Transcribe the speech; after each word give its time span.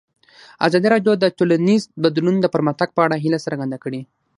ازادي 0.67 0.87
راډیو 0.93 1.13
د 1.19 1.25
ټولنیز 1.37 1.81
بدلون 2.03 2.35
د 2.41 2.45
پرمختګ 2.55 2.89
په 2.93 3.01
اړه 3.05 3.15
هیله 3.23 3.39
څرګنده 3.45 3.77
کړې. 3.83 4.01